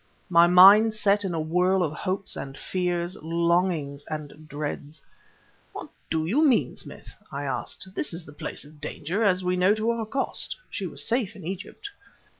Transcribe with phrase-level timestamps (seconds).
[0.31, 5.03] My mind set in a whirl of hopes and fears, longings and dreads.
[5.73, 7.87] "What do you mean, Smith?" I asked.
[7.93, 11.35] "This is the place of danger, as we know to our cost; she was safe
[11.35, 11.91] in Egypt."